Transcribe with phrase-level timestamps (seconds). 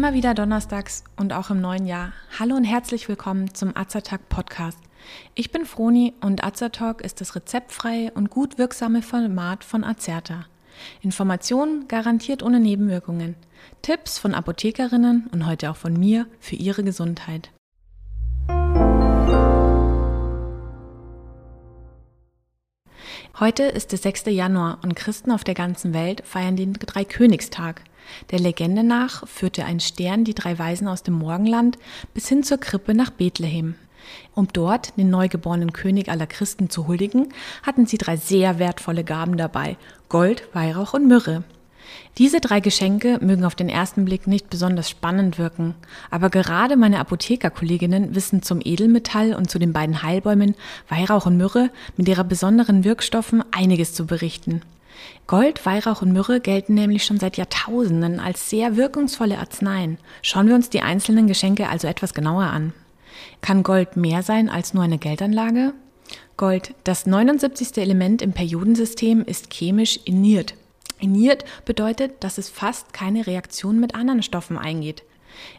[0.00, 2.14] Immer wieder donnerstags und auch im neuen Jahr.
[2.38, 4.78] Hallo und herzlich willkommen zum Azertag Podcast.
[5.34, 10.46] Ich bin Froni und Azertalk ist das rezeptfreie und gut wirksame Format von Azerta.
[11.02, 13.34] Informationen garantiert ohne Nebenwirkungen.
[13.82, 17.50] Tipps von Apothekerinnen und heute auch von mir für Ihre Gesundheit.
[23.38, 24.24] Heute ist der 6.
[24.28, 27.82] Januar und Christen auf der ganzen Welt feiern den Dreikönigstag.
[28.30, 31.78] Der Legende nach führte ein Stern die drei Weisen aus dem Morgenland
[32.14, 33.74] bis hin zur Krippe nach Bethlehem.
[34.34, 37.28] Um dort den neugeborenen König aller Christen zu huldigen,
[37.62, 39.76] hatten sie drei sehr wertvolle Gaben dabei
[40.08, 41.44] Gold, Weihrauch und Myrrhe.
[42.18, 45.74] Diese drei Geschenke mögen auf den ersten Blick nicht besonders spannend wirken,
[46.10, 50.54] aber gerade meine Apothekerkolleginnen wissen zum Edelmetall und zu den beiden Heilbäumen
[50.88, 54.62] Weihrauch und Myrrhe mit ihrer besonderen Wirkstoffen einiges zu berichten.
[55.26, 59.98] Gold, Weihrauch und Myrrhe gelten nämlich schon seit Jahrtausenden als sehr wirkungsvolle Arzneien.
[60.22, 62.72] Schauen wir uns die einzelnen Geschenke also etwas genauer an.
[63.40, 65.72] Kann Gold mehr sein als nur eine Geldanlage?
[66.36, 67.76] Gold, das 79.
[67.78, 70.54] Element im Periodensystem, ist chemisch iniert.
[70.98, 75.02] Iniert bedeutet, dass es fast keine Reaktion mit anderen Stoffen eingeht.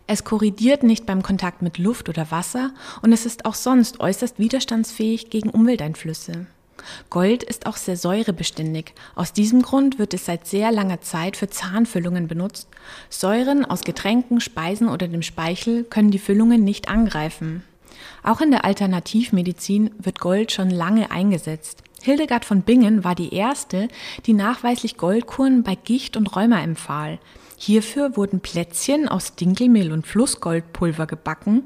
[0.08, 2.72] Es korrigiert nicht beim Kontakt mit Luft oder Wasser
[3.02, 6.46] und es ist auch sonst äußerst widerstandsfähig gegen Umwelteinflüsse.
[7.10, 8.94] Gold ist auch sehr säurebeständig.
[9.16, 12.68] Aus diesem Grund wird es seit sehr langer Zeit für Zahnfüllungen benutzt.
[13.10, 17.64] Säuren aus Getränken, Speisen oder dem Speichel können die Füllungen nicht angreifen.
[18.24, 21.84] Auch in der Alternativmedizin wird Gold schon lange eingesetzt.
[22.04, 23.88] Hildegard von Bingen war die erste,
[24.26, 27.20] die nachweislich Goldkuren bei Gicht und Rheuma empfahl.
[27.58, 31.66] Hierfür wurden Plätzchen aus Dinkelmehl und Flussgoldpulver gebacken.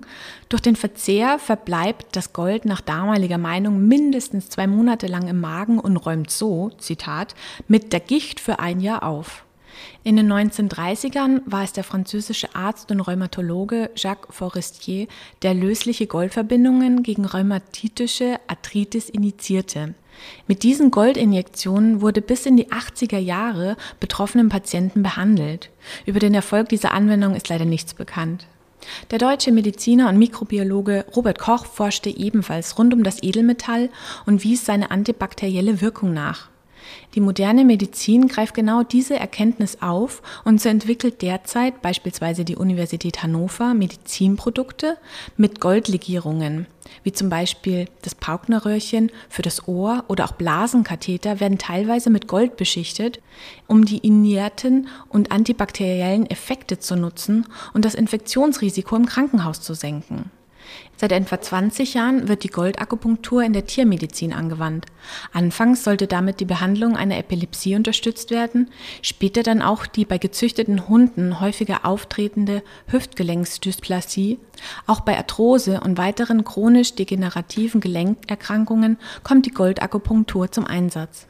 [0.50, 5.80] Durch den Verzehr verbleibt das Gold nach damaliger Meinung mindestens zwei Monate lang im Magen
[5.80, 7.33] und räumt so, Zitat,
[7.69, 9.45] mit der Gicht für ein Jahr auf.
[10.03, 15.07] In den 1930ern war es der französische Arzt und Rheumatologe Jacques Forestier,
[15.44, 19.95] der lösliche Goldverbindungen gegen rheumatitische Arthritis initiierte.
[20.48, 25.70] Mit diesen Goldinjektionen wurde bis in die 80er Jahre betroffenen Patienten behandelt.
[26.06, 28.48] Über den Erfolg dieser Anwendung ist leider nichts bekannt.
[29.12, 33.90] Der deutsche Mediziner und Mikrobiologe Robert Koch forschte ebenfalls rund um das Edelmetall
[34.25, 36.50] und wies seine antibakterielle Wirkung nach.
[37.13, 43.23] Die moderne Medizin greift genau diese Erkenntnis auf und so entwickelt derzeit beispielsweise die Universität
[43.23, 44.97] Hannover Medizinprodukte
[45.38, 46.68] mit Goldlegierungen,
[47.03, 52.57] wie zum Beispiel das Pauknerröhrchen für das Ohr oder auch Blasenkatheter werden teilweise mit Gold
[52.57, 53.22] beschichtet,
[53.68, 60.31] um die inerten und antibakteriellen Effekte zu nutzen und das Infektionsrisiko im Krankenhaus zu senken.
[60.98, 64.86] Seit etwa 20 Jahren wird die Goldakupunktur in der Tiermedizin angewandt.
[65.34, 68.70] Anfangs sollte damit die Behandlung einer Epilepsie unterstützt werden,
[69.02, 74.40] später dann auch die bei gezüchteten Hunden häufiger auftretende Hüftgelenksdysplasie.
[74.88, 81.28] Auch bei Arthrose und weiteren chronisch degenerativen Gelenkerkrankungen kommt die Goldakupunktur zum Einsatz.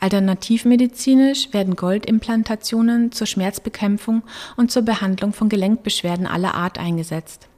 [0.00, 4.22] Alternativmedizinisch werden Goldimplantationen zur Schmerzbekämpfung
[4.56, 7.48] und zur Behandlung von Gelenkbeschwerden aller Art eingesetzt.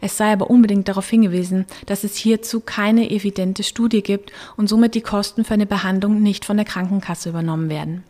[0.00, 4.94] Es sei aber unbedingt darauf hingewiesen, dass es hierzu keine evidente Studie gibt und somit
[4.94, 8.04] die Kosten für eine Behandlung nicht von der Krankenkasse übernommen werden.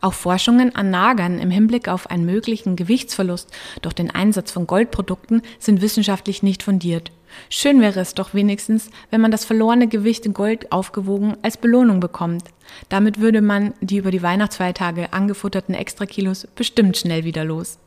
[0.00, 5.42] Auch Forschungen an Nagern im Hinblick auf einen möglichen Gewichtsverlust durch den Einsatz von Goldprodukten
[5.58, 7.10] sind wissenschaftlich nicht fundiert.
[7.48, 12.00] Schön wäre es doch wenigstens, wenn man das verlorene Gewicht in Gold aufgewogen als Belohnung
[12.00, 12.44] bekommt.
[12.90, 17.78] Damit würde man die über die Weihnachtsfeiertage angefutterten Extrakilos bestimmt schnell wieder los.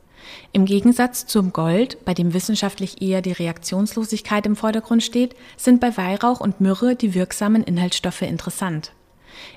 [0.52, 5.96] Im Gegensatz zum Gold, bei dem wissenschaftlich eher die Reaktionslosigkeit im Vordergrund steht, sind bei
[5.98, 8.92] Weihrauch und Myrrhe die wirksamen Inhaltsstoffe interessant.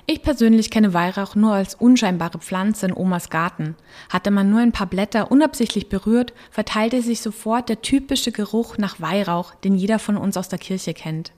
[0.05, 3.75] Ich persönlich kenne Weihrauch nur als unscheinbare Pflanze in Omas Garten.
[4.09, 8.99] Hatte man nur ein paar Blätter unabsichtlich berührt, verteilte sich sofort der typische Geruch nach
[8.99, 11.31] Weihrauch, den jeder von uns aus der Kirche kennt.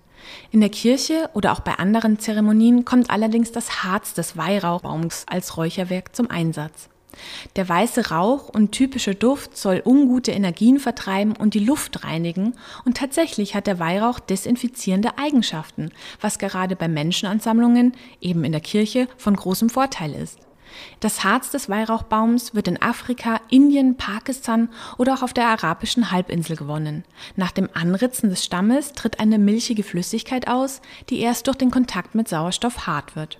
[0.51, 5.57] In der Kirche oder auch bei anderen Zeremonien kommt allerdings das Harz des Weihrauchbaums als
[5.57, 6.90] Räucherwerk zum Einsatz.
[7.55, 12.53] Der weiße Rauch und typische Duft soll ungute Energien vertreiben und die Luft reinigen
[12.85, 19.07] und tatsächlich hat der Weihrauch desinfizierende Eigenschaften, was gerade bei Menschenansammlungen, eben in der Kirche,
[19.17, 20.39] von großem Vorteil ist.
[20.99, 26.55] Das Harz des Weihrauchbaums wird in Afrika, Indien, Pakistan oder auch auf der arabischen Halbinsel
[26.55, 27.03] gewonnen.
[27.35, 32.15] Nach dem Anritzen des Stammes tritt eine milchige Flüssigkeit aus, die erst durch den Kontakt
[32.15, 33.39] mit Sauerstoff hart wird.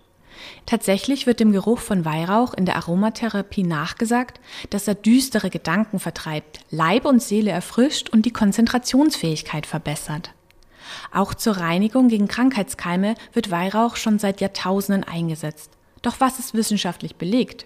[0.66, 4.40] Tatsächlich wird dem Geruch von Weihrauch in der Aromatherapie nachgesagt,
[4.70, 10.32] dass er düstere Gedanken vertreibt, Leib und Seele erfrischt und die Konzentrationsfähigkeit verbessert.
[11.14, 15.72] Auch zur Reinigung gegen Krankheitskeime wird Weihrauch schon seit Jahrtausenden eingesetzt.
[16.02, 17.66] Doch was ist wissenschaftlich belegt?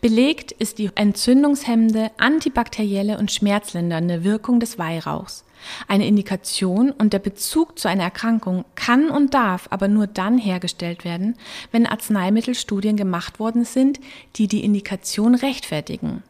[0.00, 5.44] Belegt ist die entzündungshemmende, antibakterielle und schmerzlindernde Wirkung des Weihrauchs.
[5.88, 11.04] Eine Indikation und der Bezug zu einer Erkrankung kann und darf aber nur dann hergestellt
[11.04, 11.36] werden,
[11.72, 14.00] wenn Arzneimittelstudien gemacht worden sind,
[14.36, 16.22] die die Indikation rechtfertigen.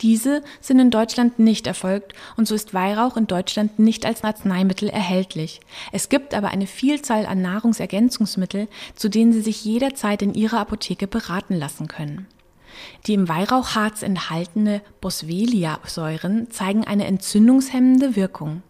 [0.00, 4.88] Diese sind in Deutschland nicht erfolgt und so ist Weihrauch in Deutschland nicht als Arzneimittel
[4.88, 5.60] erhältlich.
[5.92, 11.06] Es gibt aber eine Vielzahl an Nahrungsergänzungsmittel, zu denen Sie sich jederzeit in Ihrer Apotheke
[11.06, 12.26] beraten lassen können.
[13.06, 18.62] Die im Weihrauchharz enthaltene Boswellia-Säuren zeigen eine entzündungshemmende Wirkung.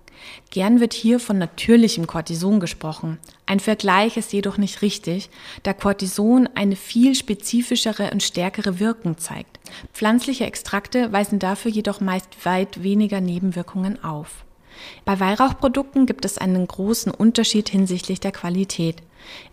[0.51, 3.19] Gern wird hier von natürlichem Cortison gesprochen.
[3.47, 5.31] Ein Vergleich ist jedoch nicht richtig,
[5.63, 9.59] da Cortison eine viel spezifischere und stärkere Wirkung zeigt.
[9.93, 14.45] Pflanzliche Extrakte weisen dafür jedoch meist weit weniger Nebenwirkungen auf.
[15.05, 19.03] Bei Weihrauchprodukten gibt es einen großen Unterschied hinsichtlich der Qualität.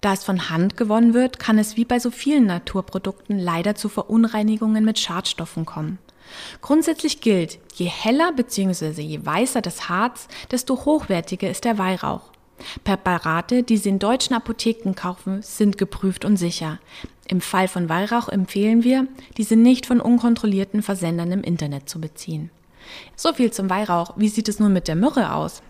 [0.01, 3.89] Da es von Hand gewonnen wird, kann es wie bei so vielen Naturprodukten leider zu
[3.89, 6.00] Verunreinigungen mit Schadstoffen kommen.
[6.62, 9.01] Grundsätzlich gilt, je heller bzw.
[9.01, 12.31] je weißer das Harz, desto hochwertiger ist der Weihrauch.
[12.83, 16.80] Präparate, die Sie in deutschen Apotheken kaufen, sind geprüft und sicher.
[17.27, 19.07] Im Fall von Weihrauch empfehlen wir,
[19.38, 22.51] diese nicht von unkontrollierten Versendern im Internet zu beziehen.
[23.15, 24.13] So viel zum Weihrauch.
[24.15, 25.62] Wie sieht es nun mit der Myrrhe aus?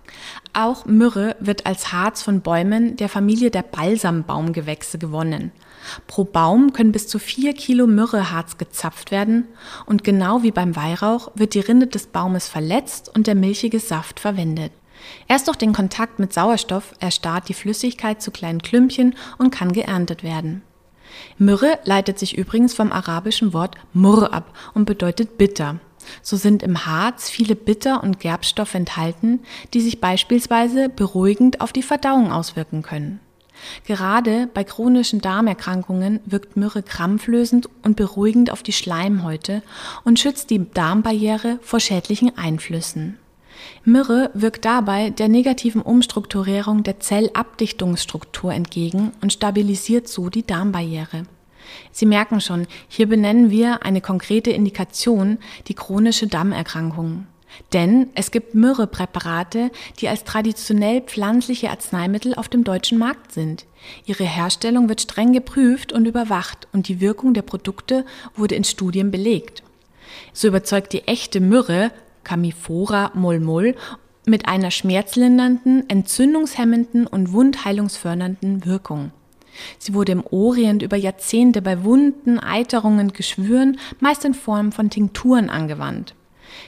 [0.53, 5.51] Auch Myrrhe wird als Harz von Bäumen der Familie der Balsambaumgewächse gewonnen.
[6.07, 9.47] Pro Baum können bis zu vier Kilo Myrrheharz gezapft werden
[9.85, 14.19] und genau wie beim Weihrauch wird die Rinde des Baumes verletzt und der milchige Saft
[14.19, 14.71] verwendet.
[15.27, 20.23] Erst durch den Kontakt mit Sauerstoff erstarrt die Flüssigkeit zu kleinen Klümpchen und kann geerntet
[20.23, 20.61] werden.
[21.37, 25.79] Myrrhe leitet sich übrigens vom arabischen Wort Murr ab und bedeutet bitter.
[26.21, 29.39] So sind im Harz viele Bitter- und Gerbstoffe enthalten,
[29.73, 33.19] die sich beispielsweise beruhigend auf die Verdauung auswirken können.
[33.85, 39.63] Gerade bei chronischen Darmerkrankungen wirkt Myrrhe krampflösend und beruhigend auf die Schleimhäute
[40.03, 43.17] und schützt die Darmbarriere vor schädlichen Einflüssen.
[43.83, 51.23] Myrrhe wirkt dabei der negativen Umstrukturierung der Zellabdichtungsstruktur entgegen und stabilisiert so die Darmbarriere.
[51.91, 55.37] Sie merken schon, hier benennen wir eine konkrete Indikation,
[55.67, 57.27] die chronische Darmerkrankung.
[57.73, 63.65] Denn es gibt Myrrhepräparate, die als traditionell pflanzliche Arzneimittel auf dem deutschen Markt sind.
[64.05, 68.05] Ihre Herstellung wird streng geprüft und überwacht und die Wirkung der Produkte
[68.35, 69.63] wurde in Studien belegt.
[70.33, 71.91] So überzeugt die echte Myrrhe,
[72.23, 73.75] Camifora molmol,
[74.25, 79.11] mit einer schmerzlindernden, entzündungshemmenden und wundheilungsfördernden Wirkung.
[79.77, 85.49] Sie wurde im Orient über Jahrzehnte bei Wunden, Eiterungen, Geschwüren, meist in Form von Tinkturen
[85.49, 86.15] angewandt.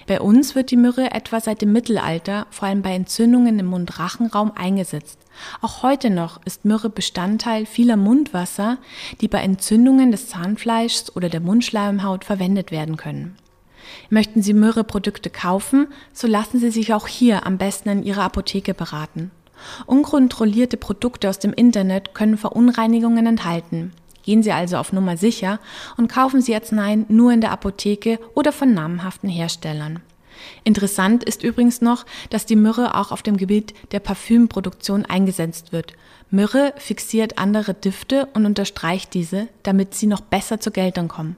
[0.07, 4.51] Bei uns wird die Myrrhe etwa seit dem Mittelalter vor allem bei Entzündungen im Mund-Rachenraum
[4.55, 5.19] eingesetzt.
[5.61, 8.77] Auch heute noch ist Myrrhe Bestandteil vieler Mundwasser,
[9.21, 13.35] die bei Entzündungen des Zahnfleischs oder der Mundschleimhaut verwendet werden können.
[14.09, 18.73] Möchten Sie Myrrhe-Produkte kaufen, so lassen Sie sich auch hier am besten in Ihrer Apotheke
[18.73, 19.31] beraten.
[19.85, 23.91] Unkontrollierte Produkte aus dem Internet können Verunreinigungen enthalten.
[24.23, 25.59] Gehen Sie also auf Nummer sicher
[25.97, 30.01] und kaufen Sie Arzneien nur in der Apotheke oder von namhaften Herstellern.
[30.63, 35.93] Interessant ist übrigens noch, dass die Myrrhe auch auf dem Gebiet der Parfümproduktion eingesetzt wird.
[36.29, 41.37] Myrrhe fixiert andere Düfte und unterstreicht diese, damit sie noch besser zur Geltung kommen.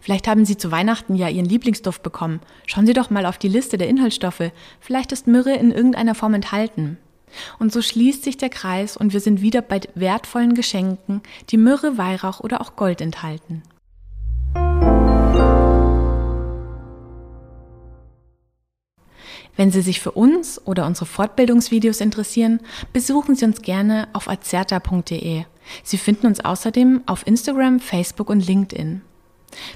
[0.00, 2.40] Vielleicht haben Sie zu Weihnachten ja Ihren Lieblingsduft bekommen.
[2.66, 4.52] Schauen Sie doch mal auf die Liste der Inhaltsstoffe.
[4.80, 6.98] Vielleicht ist Myrrhe in irgendeiner Form enthalten.
[7.58, 11.98] Und so schließt sich der Kreis und wir sind wieder bei wertvollen Geschenken, die Myrrhe,
[11.98, 13.62] Weihrauch oder auch Gold enthalten.
[19.56, 22.60] Wenn Sie sich für uns oder unsere Fortbildungsvideos interessieren,
[22.92, 25.44] besuchen Sie uns gerne auf azerta.de.
[25.82, 29.02] Sie finden uns außerdem auf Instagram, Facebook und LinkedIn.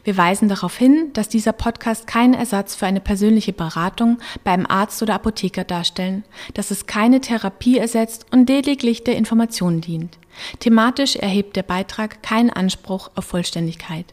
[0.04, 5.02] Wir weisen darauf hin, dass dieser Podcast kein Ersatz für eine persönliche Beratung beim Arzt
[5.02, 10.18] oder Apotheker darstellen, dass es keine Therapie ersetzt und lediglich der Information dient.
[10.60, 14.06] Thematisch erhebt der Beitrag keinen Anspruch auf Vollständigkeit.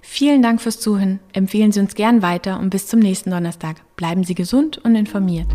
[0.00, 1.20] Vielen Dank fürs Zuhören.
[1.32, 3.76] Empfehlen Sie uns gern weiter und bis zum nächsten Donnerstag.
[3.96, 5.48] Bleiben Sie gesund und informiert.